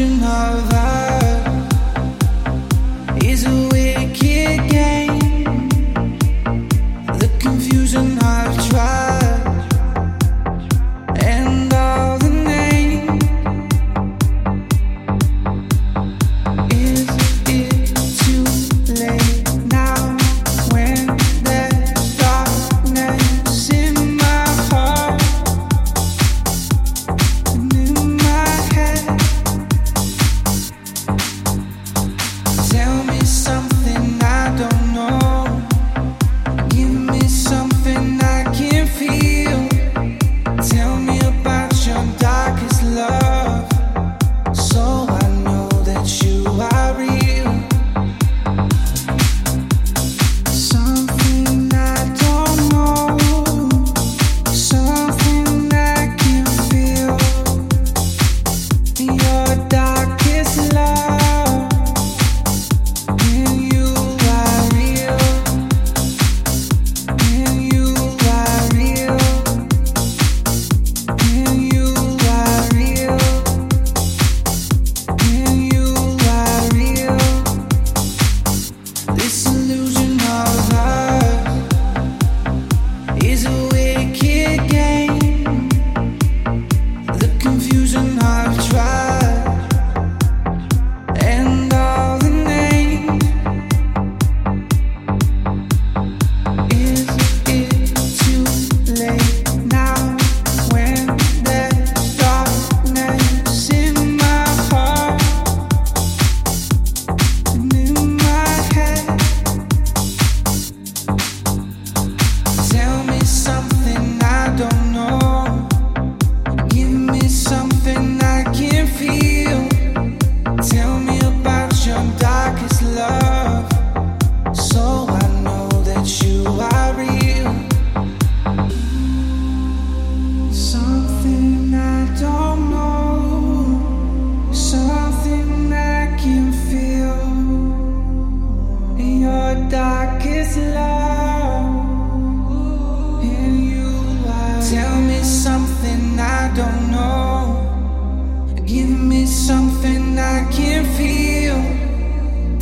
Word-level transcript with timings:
vision 0.00 0.69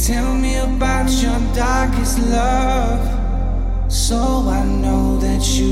Tell 0.09 0.35
me 0.35 0.57
about 0.57 1.11
your 1.21 1.39
darkest 1.55 2.19
love. 2.31 3.93
So 3.93 4.17
I 4.49 4.65
know 4.65 5.19
that 5.19 5.47
you. 5.59 5.68